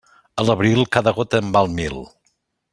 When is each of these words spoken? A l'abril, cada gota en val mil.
A 0.43 0.45
l'abril, 0.45 0.81
cada 0.97 1.13
gota 1.19 1.43
en 1.45 1.53
val 1.59 1.71
mil. 1.77 2.03